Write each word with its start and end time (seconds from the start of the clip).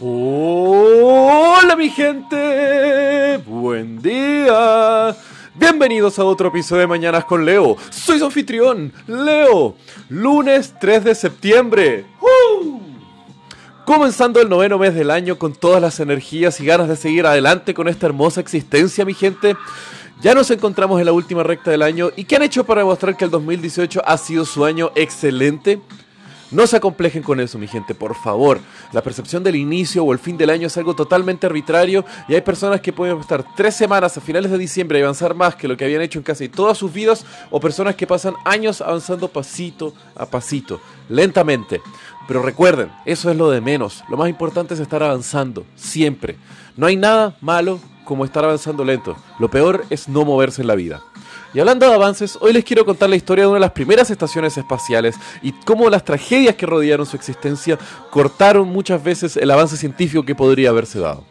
Hola 0.00 1.74
mi 1.74 1.90
gente, 1.90 3.38
buen 3.44 4.00
día. 4.00 5.16
Bienvenidos 5.56 6.20
a 6.20 6.24
otro 6.24 6.50
episodio 6.50 6.82
de 6.82 6.86
Mañanas 6.86 7.24
con 7.24 7.44
Leo. 7.44 7.76
Soy 7.90 8.20
su 8.20 8.26
anfitrión, 8.26 8.92
Leo. 9.08 9.74
Lunes 10.08 10.72
3 10.80 11.02
de 11.02 11.14
septiembre. 11.16 12.06
Comenzando 13.84 14.40
el 14.40 14.48
noveno 14.48 14.78
mes 14.78 14.94
del 14.94 15.10
año 15.10 15.36
con 15.36 15.52
todas 15.52 15.82
las 15.82 15.98
energías 15.98 16.60
y 16.60 16.66
ganas 16.66 16.86
de 16.88 16.94
seguir 16.94 17.26
adelante 17.26 17.74
con 17.74 17.88
esta 17.88 18.06
hermosa 18.06 18.40
existencia, 18.40 19.04
mi 19.04 19.14
gente. 19.14 19.56
Ya 20.20 20.32
nos 20.32 20.48
encontramos 20.52 21.00
en 21.00 21.06
la 21.06 21.12
última 21.12 21.42
recta 21.42 21.72
del 21.72 21.82
año 21.82 22.10
y 22.14 22.22
¿qué 22.22 22.36
han 22.36 22.42
hecho 22.42 22.62
para 22.62 22.82
demostrar 22.82 23.16
que 23.16 23.24
el 23.24 23.32
2018 23.32 24.02
ha 24.06 24.16
sido 24.16 24.44
su 24.44 24.64
año 24.64 24.92
excelente? 24.94 25.80
No 26.50 26.66
se 26.66 26.78
acomplejen 26.78 27.22
con 27.22 27.40
eso, 27.40 27.58
mi 27.58 27.68
gente, 27.68 27.94
por 27.94 28.14
favor. 28.14 28.58
La 28.92 29.02
percepción 29.02 29.44
del 29.44 29.56
inicio 29.56 30.02
o 30.02 30.12
el 30.12 30.18
fin 30.18 30.38
del 30.38 30.48
año 30.48 30.66
es 30.66 30.76
algo 30.78 30.94
totalmente 30.94 31.46
arbitrario 31.46 32.06
y 32.26 32.34
hay 32.34 32.40
personas 32.40 32.80
que 32.80 32.92
pueden 32.92 33.18
estar 33.18 33.44
tres 33.54 33.76
semanas 33.76 34.16
a 34.16 34.22
finales 34.22 34.50
de 34.50 34.56
diciembre 34.56 34.98
y 34.98 35.02
avanzar 35.02 35.34
más 35.34 35.54
que 35.54 35.68
lo 35.68 35.76
que 35.76 35.84
habían 35.84 36.00
hecho 36.00 36.18
en 36.18 36.22
casi 36.22 36.48
todas 36.48 36.78
sus 36.78 36.90
vidas 36.90 37.26
o 37.50 37.60
personas 37.60 37.96
que 37.96 38.06
pasan 38.06 38.34
años 38.46 38.80
avanzando 38.80 39.28
pasito 39.28 39.92
a 40.16 40.24
pasito, 40.24 40.80
lentamente. 41.10 41.82
Pero 42.26 42.42
recuerden, 42.42 42.90
eso 43.04 43.30
es 43.30 43.36
lo 43.36 43.50
de 43.50 43.60
menos. 43.60 44.02
Lo 44.08 44.16
más 44.16 44.30
importante 44.30 44.72
es 44.72 44.80
estar 44.80 45.02
avanzando, 45.02 45.66
siempre. 45.74 46.36
No 46.76 46.86
hay 46.86 46.96
nada 46.96 47.36
malo 47.42 47.78
como 48.04 48.24
estar 48.24 48.42
avanzando 48.42 48.84
lento. 48.84 49.16
Lo 49.38 49.50
peor 49.50 49.84
es 49.90 50.08
no 50.08 50.24
moverse 50.24 50.62
en 50.62 50.68
la 50.68 50.74
vida. 50.74 51.02
Y 51.54 51.60
hablando 51.60 51.88
de 51.88 51.94
avances, 51.94 52.36
hoy 52.42 52.52
les 52.52 52.64
quiero 52.64 52.84
contar 52.84 53.08
la 53.08 53.16
historia 53.16 53.44
de 53.44 53.48
una 53.48 53.56
de 53.56 53.60
las 53.60 53.72
primeras 53.72 54.10
estaciones 54.10 54.58
espaciales 54.58 55.16
y 55.42 55.52
cómo 55.52 55.88
las 55.88 56.04
tragedias 56.04 56.56
que 56.56 56.66
rodearon 56.66 57.06
su 57.06 57.16
existencia 57.16 57.78
cortaron 58.10 58.68
muchas 58.68 59.02
veces 59.02 59.36
el 59.36 59.50
avance 59.50 59.78
científico 59.78 60.24
que 60.24 60.34
podría 60.34 60.68
haberse 60.68 60.98
dado. 60.98 61.24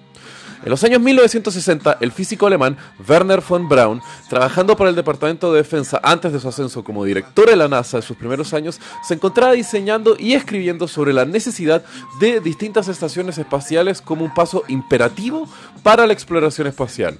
En 0.63 0.71
los 0.71 0.83
años 0.83 0.99
1960, 1.01 1.99
el 2.01 2.11
físico 2.11 2.47
alemán 2.47 2.77
Werner 3.07 3.43
von 3.47 3.69
Braun, 3.69 4.01
trabajando 4.27 4.75
para 4.75 4.89
el 4.89 4.95
Departamento 4.95 5.53
de 5.53 5.59
Defensa 5.59 5.99
antes 6.03 6.33
de 6.33 6.39
su 6.39 6.47
ascenso 6.49 6.83
como 6.83 7.05
director 7.05 7.47
de 7.47 7.55
la 7.55 7.67
NASA 7.67 7.97
en 7.97 8.03
sus 8.03 8.17
primeros 8.17 8.55
años, 8.55 8.81
se 9.07 9.13
encontraba 9.13 9.53
diseñando 9.53 10.15
y 10.17 10.33
escribiendo 10.33 10.87
sobre 10.87 11.13
la 11.13 11.25
necesidad 11.25 11.85
de 12.19 12.39
distintas 12.39 12.87
estaciones 12.87 13.37
espaciales 13.37 14.01
como 14.01 14.25
un 14.25 14.33
paso 14.33 14.63
imperativo 14.67 15.47
para 15.83 16.07
la 16.07 16.13
exploración 16.13 16.65
espacial. 16.65 17.19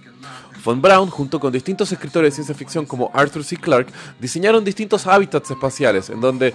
Von 0.67 0.81
Braun, 0.81 1.09
junto 1.09 1.39
con 1.39 1.53
distintos 1.53 1.89
escritores 1.93 2.33
de 2.33 2.35
ciencia 2.35 2.53
ficción 2.53 2.85
como 2.85 3.09
Arthur 3.13 3.41
C. 3.45 3.55
Clarke, 3.55 3.93
diseñaron 4.19 4.65
distintos 4.65 5.07
hábitats 5.07 5.49
espaciales 5.49 6.09
en 6.09 6.19
donde 6.19 6.53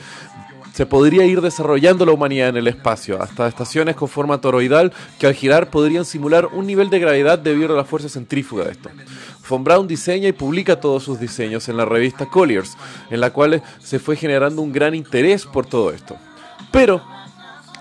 se 0.75 0.85
podría 0.85 1.25
ir 1.25 1.41
desarrollando 1.41 2.05
la 2.05 2.13
humanidad 2.13 2.51
en 2.51 2.59
el 2.59 2.69
espacio, 2.69 3.23
hasta 3.23 3.49
estaciones 3.49 3.97
con 3.97 4.11
forma 4.11 4.39
toroidal 4.39 4.93
que 5.19 5.27
al 5.27 5.33
girar 5.33 5.71
podrían 5.71 6.05
simular 6.05 6.45
un 6.45 6.67
nivel 6.67 6.91
de 6.91 6.99
gravedad 6.99 7.39
debido 7.39 7.73
a 7.73 7.77
la 7.79 7.87
fuerza 7.87 8.11
centrífuga 8.11 8.67
de 8.67 8.73
esto. 8.73 8.91
Von 9.49 9.65
Braun 9.65 9.89
diseña 9.89 10.29
y 10.29 10.33
publica 10.33 10.79
todos 10.79 11.03
sus 11.03 11.19
diseños 11.19 11.71
en 11.71 11.79
la 11.79 11.87
revista 11.87 12.27
Colliers, 12.27 12.77
en 13.09 13.19
la 13.19 13.33
cual 13.33 13.63
se 13.79 13.99
fue 13.99 14.17
generando 14.17 14.61
un 14.61 14.73
gran 14.73 14.95
interés 14.95 15.47
por 15.47 15.65
todo 15.65 15.91
esto. 15.91 16.19
Pero 16.71 17.03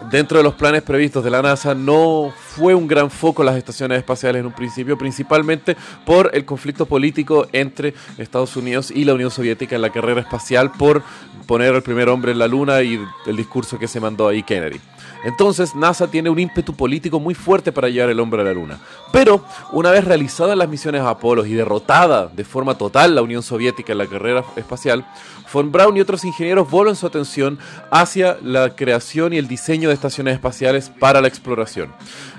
Dentro 0.10 0.40
de 0.40 0.44
los 0.44 0.56
planes 0.56 0.82
previstos 0.82 1.24
de 1.24 1.30
la 1.30 1.42
NASA 1.42 1.76
no 1.76 2.34
fue 2.36 2.74
un 2.74 2.88
gran 2.88 3.12
foco 3.12 3.44
las 3.44 3.56
estaciones 3.56 4.00
espaciales 4.00 4.40
en 4.40 4.48
un 4.48 4.52
principio, 4.52 4.98
principalmente 4.98 5.78
por 6.06 6.32
el 6.34 6.44
conflicto 6.44 6.86
político 6.86 7.48
entre 7.54 7.94
Estados 8.18 8.56
Unidos 8.58 8.92
y 8.92 9.06
la 9.06 9.14
Unión 9.14 9.30
Soviética 9.30 9.76
en 9.76 9.82
la 9.82 9.92
carrera 9.92 10.22
espacial 10.22 10.72
por 10.72 11.04
poner 11.46 11.76
al 11.76 11.84
primer 11.84 12.10
hombre 12.10 12.32
en 12.32 12.40
la 12.40 12.48
Luna 12.48 12.82
y 12.82 13.00
el 13.28 13.38
discurso 13.38 13.78
que 13.78 13.88
se 13.88 14.00
mandó 14.00 14.28
ahí 14.28 14.44
Kennedy. 14.44 14.80
Entonces 15.24 15.76
NASA 15.76 16.10
tiene 16.10 16.30
un 16.30 16.40
ímpetu 16.40 16.74
político 16.74 17.20
muy 17.20 17.36
fuerte 17.36 17.72
para 17.72 17.90
llevar 17.90 18.10
el 18.10 18.20
hombre 18.20 18.42
a 18.42 18.46
la 18.46 18.54
Luna. 18.54 18.80
Pero 19.12 19.44
una 19.72 19.92
vez 19.92 20.06
realizadas 20.06 20.58
las 20.58 20.70
misiones 20.70 21.02
Apolo 21.02 21.46
y 21.46 21.54
derrotada 21.54 22.28
de 22.28 22.44
forma 22.44 22.78
total 22.78 23.16
la 23.16 23.22
Unión 23.22 23.44
Soviética 23.44 23.92
en 23.92 24.00
la 24.00 24.08
carrera 24.08 24.44
espacial, 24.56 25.06
Von 25.54 25.72
Braun 25.72 25.98
y 25.98 26.02
otros 26.02 26.24
ingenieros 26.24 26.70
vuelven 26.70 26.96
su 26.96 27.06
atención 27.06 27.60
hacia 27.92 28.38
la 28.42 28.76
creación 28.76 29.34
y 29.34 29.38
el 29.38 29.48
diseño 29.48 29.90
de 29.90 29.96
estaciones 29.96 30.36
espaciales 30.36 30.90
para 30.90 31.22
la 31.22 31.28
exploración. 31.28 31.94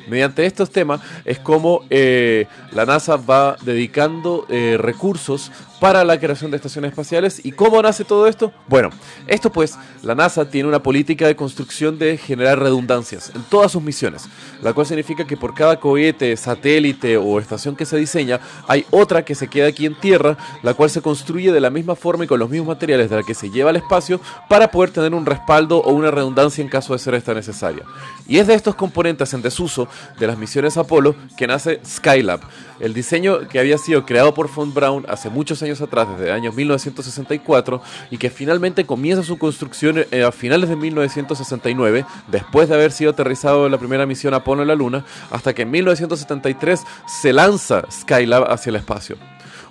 Mediante 0.08 0.46
estos 0.46 0.70
temas 0.70 1.00
es 1.24 1.38
como 1.38 1.84
eh, 1.90 2.46
la 2.72 2.86
NASA 2.86 3.16
va 3.16 3.56
dedicando 3.62 4.46
eh, 4.48 4.76
recursos 4.78 5.52
para 5.78 6.04
la 6.04 6.18
creación 6.18 6.50
de 6.50 6.56
estaciones 6.56 6.90
espaciales. 6.90 7.44
¿Y 7.44 7.52
cómo 7.52 7.80
nace 7.82 8.04
todo 8.04 8.26
esto? 8.26 8.52
Bueno, 8.68 8.90
esto 9.26 9.50
pues, 9.50 9.76
la 10.02 10.14
NASA 10.14 10.48
tiene 10.48 10.68
una 10.68 10.82
política 10.82 11.26
de 11.26 11.36
construcción 11.36 11.98
de 11.98 12.16
generar 12.18 12.58
redundancias 12.72 13.30
en 13.34 13.42
todas 13.42 13.70
sus 13.70 13.82
misiones, 13.82 14.28
la 14.62 14.72
cual 14.72 14.86
significa 14.86 15.26
que 15.26 15.36
por 15.36 15.54
cada 15.54 15.78
cohete, 15.78 16.34
satélite 16.36 17.18
o 17.18 17.38
estación 17.38 17.76
que 17.76 17.84
se 17.84 17.98
diseña, 17.98 18.40
hay 18.66 18.86
otra 18.90 19.24
que 19.24 19.34
se 19.34 19.48
queda 19.48 19.68
aquí 19.68 19.84
en 19.84 19.94
Tierra, 19.94 20.38
la 20.62 20.72
cual 20.72 20.88
se 20.88 21.02
construye 21.02 21.52
de 21.52 21.60
la 21.60 21.70
misma 21.70 21.94
forma 21.94 22.24
y 22.24 22.26
con 22.26 22.40
los 22.40 22.48
mismos 22.48 22.68
materiales 22.68 23.10
de 23.10 23.16
la 23.16 23.22
que 23.22 23.34
se 23.34 23.50
lleva 23.50 23.70
al 23.70 23.76
espacio 23.76 24.20
para 24.48 24.70
poder 24.70 24.90
tener 24.90 25.12
un 25.12 25.26
respaldo 25.26 25.78
o 25.78 25.92
una 25.92 26.10
redundancia 26.10 26.62
en 26.62 26.68
caso 26.68 26.94
de 26.94 26.98
ser 26.98 27.14
esta 27.14 27.34
necesaria. 27.34 27.84
Y 28.26 28.38
es 28.38 28.46
de 28.46 28.54
estos 28.54 28.74
componentes 28.74 29.34
en 29.34 29.42
desuso 29.42 29.86
de 30.18 30.26
las 30.26 30.38
misiones 30.38 30.76
Apolo 30.76 31.14
que 31.36 31.46
nace 31.46 31.80
Skylab, 31.84 32.40
el 32.80 32.94
diseño 32.94 33.48
que 33.48 33.60
había 33.60 33.78
sido 33.78 34.04
creado 34.04 34.34
por 34.34 34.52
Von 34.52 34.72
Braun 34.74 35.04
hace 35.08 35.30
muchos 35.30 35.62
años 35.62 35.80
atrás, 35.80 36.08
desde 36.08 36.30
el 36.30 36.32
año 36.32 36.52
1964, 36.52 37.82
y 38.10 38.18
que 38.18 38.30
finalmente 38.30 38.84
comienza 38.84 39.22
su 39.22 39.38
construcción 39.38 40.04
eh, 40.10 40.24
a 40.24 40.32
finales 40.32 40.68
de 40.68 40.76
1969, 40.76 42.04
después 42.28 42.61
de 42.68 42.74
haber 42.74 42.92
sido 42.92 43.10
aterrizado 43.12 43.66
en 43.66 43.72
la 43.72 43.78
primera 43.78 44.06
misión 44.06 44.34
Apolo 44.34 44.62
en 44.62 44.68
la 44.68 44.74
Luna, 44.74 45.04
hasta 45.30 45.54
que 45.54 45.62
en 45.62 45.70
1973 45.70 46.80
se 47.06 47.32
lanza 47.32 47.82
Skylab 47.90 48.50
hacia 48.50 48.70
el 48.70 48.76
espacio. 48.76 49.16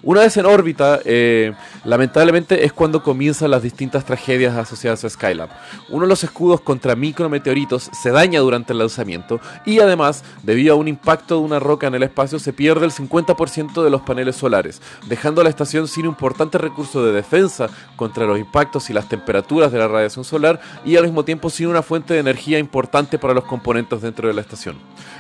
Una 0.03 0.22
vez 0.22 0.35
en 0.38 0.47
órbita, 0.47 1.00
eh, 1.06 1.53
lamentablemente 1.85 2.66
es 2.66 2.73
cuando 2.73 3.03
comienzan 3.03 3.51
las 3.51 3.62
distintas 3.62 4.03
tragedias 4.03 4.57
asociadas 4.57 5.06
a 5.06 5.09
Skylab. 5.12 5.50
Uno 5.89 6.06
de 6.06 6.09
los 6.09 6.23
escudos 6.23 6.59
contra 6.62 6.95
micrometeoritos 6.95 7.91
se 7.94 8.09
daña 8.09 8.39
durante 8.39 8.73
el 8.73 8.79
lanzamiento 8.79 9.39
y 9.63 9.79
además, 9.79 10.23
debido 10.41 10.73
a 10.73 10.78
un 10.78 10.88
impacto 10.88 11.35
de 11.35 11.41
una 11.41 11.59
roca 11.59 11.85
en 11.85 11.94
el 11.94 12.01
espacio, 12.01 12.39
se 12.39 12.51
pierde 12.51 12.85
el 12.85 12.91
50% 12.91 13.84
de 13.84 13.89
los 13.91 14.01
paneles 14.01 14.38
solares, 14.38 14.81
dejando 15.07 15.41
a 15.41 15.44
la 15.44 15.51
estación 15.51 15.88
sin 15.88 16.06
importante 16.06 16.57
recurso 16.57 17.06
de 17.06 17.12
defensa 17.12 17.69
contra 17.95 18.25
los 18.25 18.39
impactos 18.39 18.89
y 18.89 18.94
las 18.94 19.07
temperaturas 19.07 19.72
de 19.72 19.78
la 19.78 19.88
radiación 19.88 20.25
solar 20.25 20.59
y 20.83 20.95
al 20.95 21.03
mismo 21.03 21.23
tiempo 21.25 21.51
sin 21.51 21.68
una 21.68 21.83
fuente 21.83 22.16
de 22.16 22.22
energía 22.22 22.57
importante 22.57 23.19
para 23.19 23.35
los 23.35 23.44
componentes 23.44 24.01
dentro 24.01 24.28
de 24.28 24.33
la 24.33 24.41
estación. 24.41 24.78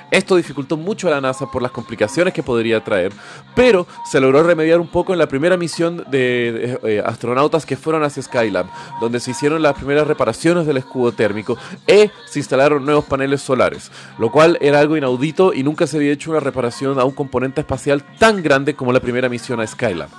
Esto 0.09 0.35
dificultó 0.35 0.75
mucho 0.75 1.07
a 1.07 1.11
la 1.11 1.21
NASA 1.21 1.49
por 1.49 1.61
las 1.61 1.71
complicaciones 1.71 2.33
que 2.33 2.43
podría 2.43 2.83
traer, 2.83 3.13
pero 3.55 3.87
se 4.09 4.19
logró 4.19 4.43
remediar 4.43 4.70
un 4.79 4.87
poco 4.87 5.13
en 5.13 5.19
la 5.19 5.27
primera 5.27 5.57
misión 5.57 6.05
de, 6.09 6.79
eh, 6.83 7.03
astronautas 7.05 7.65
que 7.65 7.75
fueron 7.75 8.03
hacia 8.03 8.23
Skylab, 8.23 8.67
donde 8.99 9.19
se 9.19 9.31
hicieron 9.31 9.61
las 9.61 9.73
primeras 9.73 10.07
reparaciones 10.07 10.65
del 10.65 10.77
escudo 10.77 11.11
térmico 11.11 11.57
y 11.87 12.09
se 12.29 12.39
instalaron 12.39 12.85
nuevos 12.85 13.05
paneles 13.05 13.41
solares, 13.41 13.91
lo 14.17 14.31
cual 14.31 14.57
era 14.61 14.79
algo 14.79 14.97
inaudito 14.97 15.53
y 15.53 15.63
nunca 15.63 15.87
se 15.87 15.97
había 15.97 16.11
hecho 16.11 16.31
una 16.31 16.39
reparación 16.39 16.99
a 16.99 17.03
un 17.03 17.11
componente 17.11 17.61
espacial 17.61 18.03
tan 18.17 18.41
grande 18.41 18.75
como 18.75 18.93
la 18.93 18.99
primera 18.99 19.29
misión 19.29 19.59
a 19.59 19.67
Skylab. 19.67 20.09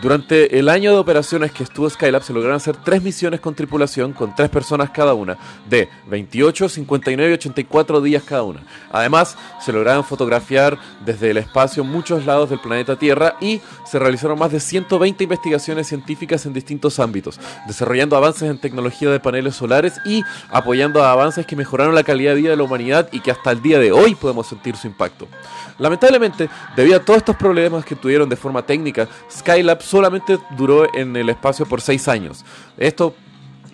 Durante 0.00 0.60
el 0.60 0.68
año 0.68 0.92
de 0.92 0.98
operaciones 0.98 1.50
que 1.50 1.64
estuvo 1.64 1.90
Skylab 1.90 2.22
se 2.22 2.32
lograron 2.32 2.56
hacer 2.56 2.76
tres 2.76 3.02
misiones 3.02 3.40
con 3.40 3.56
tripulación 3.56 4.12
con 4.12 4.32
tres 4.32 4.48
personas 4.48 4.90
cada 4.90 5.12
una, 5.12 5.36
de 5.68 5.88
28, 6.06 6.68
59 6.68 7.30
y 7.32 7.34
84 7.34 8.00
días 8.00 8.22
cada 8.22 8.44
una. 8.44 8.62
Además, 8.92 9.36
se 9.60 9.72
lograron 9.72 10.04
fotografiar 10.04 10.78
desde 11.04 11.32
el 11.32 11.38
espacio 11.38 11.82
muchos 11.82 12.26
lados 12.26 12.48
del 12.48 12.60
planeta 12.60 12.94
Tierra 12.94 13.34
y 13.40 13.60
se 13.84 13.98
realizaron 13.98 14.38
más 14.38 14.52
de 14.52 14.60
120 14.60 15.24
investigaciones 15.24 15.88
científicas 15.88 16.46
en 16.46 16.52
distintos 16.52 17.00
ámbitos, 17.00 17.40
desarrollando 17.66 18.16
avances 18.16 18.48
en 18.48 18.60
tecnología 18.60 19.10
de 19.10 19.18
paneles 19.18 19.56
solares 19.56 19.94
y 20.04 20.22
apoyando 20.48 21.02
avances 21.02 21.44
que 21.44 21.56
mejoraron 21.56 21.96
la 21.96 22.04
calidad 22.04 22.34
de 22.34 22.40
vida 22.40 22.50
de 22.50 22.56
la 22.56 22.62
humanidad 22.62 23.08
y 23.10 23.18
que 23.18 23.32
hasta 23.32 23.50
el 23.50 23.62
día 23.62 23.80
de 23.80 23.90
hoy 23.90 24.14
podemos 24.14 24.46
sentir 24.46 24.76
su 24.76 24.86
impacto. 24.86 25.26
Lamentablemente, 25.78 26.48
debido 26.76 26.96
a 26.96 27.04
todos 27.04 27.18
estos 27.18 27.36
problemas 27.36 27.84
que 27.84 27.96
tuvieron 27.96 28.28
de 28.28 28.36
forma 28.36 28.62
técnica, 28.62 29.08
Skylab 29.30 29.80
solamente 29.88 30.38
duró 30.56 30.92
en 30.94 31.16
el 31.16 31.30
espacio 31.30 31.64
por 31.66 31.80
seis 31.80 32.08
años. 32.08 32.44
Esto 32.76 33.14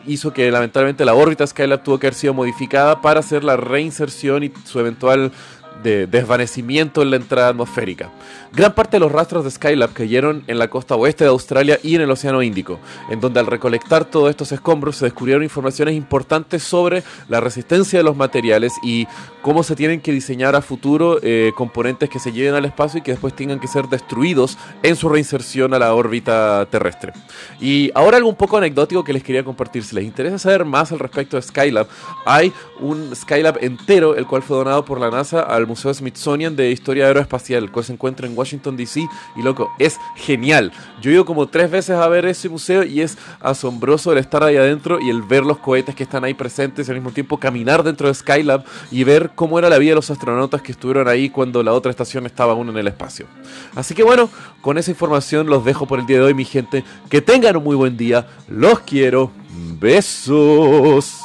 hizo 0.06 0.32
que 0.32 0.50
lamentablemente 0.50 1.05
la 1.05 1.14
órbita 1.14 1.46
Skylab 1.46 1.82
tuvo 1.82 1.99
que 1.99 2.06
haber 2.06 2.14
sido 2.14 2.34
modificada 2.34 3.00
para 3.00 3.20
hacer 3.20 3.43
la 3.43 3.56
reinserción 3.56 4.44
y 4.44 4.52
su 4.64 4.78
eventual 4.78 5.32
de 5.85 6.09
desvanecimiento 6.09 7.03
en 7.03 7.11
la 7.11 7.17
entrada 7.17 7.51
atmosférica. 7.51 8.11
Gran 8.53 8.75
parte 8.75 8.97
de 8.97 9.01
los 9.01 9.13
rastros 9.13 9.45
de 9.45 9.51
Skylab 9.51 9.93
cayeron 9.93 10.43
en 10.47 10.59
la 10.59 10.69
costa 10.69 10.97
oeste 10.97 11.25
de 11.25 11.31
Australia 11.31 11.79
y 11.83 11.95
en 11.95 12.01
el 12.01 12.11
Océano 12.11 12.43
Índico, 12.43 12.81
en 13.11 13.21
donde 13.21 13.41
al 13.41 13.47
recolectar 13.47 14.05
todos 14.05 14.31
estos 14.31 14.51
escombros 14.51 14.97
se 14.97 15.05
descubrieron 15.05 15.43
informaciones 15.43 15.95
importantes 15.95 16.63
sobre 16.63 17.05
la 17.29 17.41
resistencia 17.41 17.99
de 17.99 18.03
los 18.03 18.17
materiales 18.17 18.73
y 18.83 19.07
cómo 19.43 19.63
se 19.63 19.77
tienen 19.77 20.01
que 20.01 20.13
diseñar 20.13 20.57
a 20.57 20.63
futuro 20.63 21.19
eh, 21.23 21.53
componentes 21.55 22.09
que 22.09 22.19
se 22.19 22.33
lleven 22.33 22.55
al 22.55 22.65
espacio 22.65 23.01
y 23.01 23.03
que 23.03 23.11
después 23.11 23.35
tengan 23.35 23.61
que 23.61 23.69
ser 23.69 23.89
destruidos 23.89 24.57
en 24.83 24.97
su 24.97 25.09
reinserción 25.09 25.75
a 25.75 25.79
la 25.79 25.95
órbita 25.95 26.67
terrestre. 26.71 27.13
Y 27.61 27.91
ahora 27.95 28.17
algo 28.17 28.35
poco 28.35 28.57
anecdótico 28.57 29.05
que 29.05 29.13
les 29.13 29.23
quería 29.23 29.45
compartir. 29.45 29.85
Si 29.85 29.95
les 29.95 30.05
interesa 30.05 30.39
saber 30.39 30.65
más 30.65 30.93
al 30.93 30.99
respecto 30.99 31.37
de 31.37 31.43
Skylab, 31.43 31.87
hay 32.25 32.53
un 32.81 33.15
Skylab 33.15 33.59
entero, 33.63 34.17
el 34.17 34.27
cual 34.27 34.43
fue 34.43 34.57
donado 34.57 34.85
por 34.85 34.99
la 34.99 35.11
NASA 35.11 35.41
al 35.41 35.67
Museo 35.67 35.74
Smithsonian 35.76 36.56
de 36.56 36.71
Historia 36.71 37.06
Aeroespacial, 37.06 37.71
cual 37.71 37.85
se 37.85 37.93
encuentra 37.93 38.26
en 38.26 38.37
Washington, 38.37 38.76
D.C. 38.76 39.06
Y 39.37 39.43
loco, 39.43 39.71
es 39.79 39.99
genial. 40.17 40.73
Yo 41.00 41.11
he 41.11 41.15
ido 41.15 41.25
como 41.25 41.49
tres 41.49 41.71
veces 41.71 41.97
a 41.97 42.09
ver 42.09 42.26
ese 42.26 42.49
museo 42.49 42.85
y 42.85 43.00
es 43.00 43.19
asombroso 43.41 44.12
el 44.12 44.19
estar 44.19 44.43
ahí 44.43 44.56
adentro 44.56 45.00
y 45.00 45.11
el 45.11 45.23
ver 45.23 45.44
los 45.44 45.59
cohetes 45.59 45.94
que 45.94 46.05
están 46.05 46.25
ahí 46.25 46.35
presentes 46.35 46.87
y 46.87 46.91
al 46.91 46.97
mismo 46.97 47.12
tiempo 47.12 47.38
caminar 47.38 47.82
dentro 47.82 48.09
de 48.09 48.15
Skylab 48.15 48.65
y 48.91 49.05
ver 49.05 49.32
cómo 49.35 49.59
era 49.59 49.69
la 49.69 49.79
vida 49.79 49.91
de 49.91 49.97
los 49.97 50.11
astronautas 50.11 50.62
que 50.62 50.73
estuvieron 50.73 51.09
ahí 51.09 51.31
cuando 51.31 51.62
la 51.62 51.73
otra 51.73 51.91
estación 51.91 52.26
estaba 52.26 52.53
aún 52.53 52.69
en 52.69 52.79
el 52.79 52.88
espacio. 52.88 53.26
Así 53.75 53.94
que 53.94 54.03
bueno, 54.03 54.31
con 54.61 54.79
esa 54.79 54.91
información 54.91 55.47
los 55.47 55.65
dejo 55.65 55.87
por 55.87 55.99
el 55.99 56.06
día 56.06 56.19
de 56.19 56.25
hoy, 56.25 56.35
mi 56.35 56.44
gente. 56.44 56.85
Que 57.09 57.21
tengan 57.21 57.56
un 57.56 57.65
muy 57.65 57.76
buen 57.76 57.97
día. 57.97 58.26
Los 58.49 58.81
quiero. 58.81 59.31
Besos. 59.81 61.24